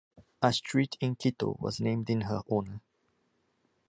A 0.41 0.51
street 0.51 0.97
in 0.99 1.13
Quito 1.15 1.57
was 1.59 1.79
named 1.79 2.09
in 2.09 2.21
her 2.21 2.41
honor. 2.51 2.81